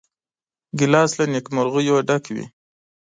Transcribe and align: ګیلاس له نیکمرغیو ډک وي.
ګیلاس 0.77 1.11
له 1.19 1.25
نیکمرغیو 1.33 2.05
ډک 2.07 2.23
وي. 2.35 2.45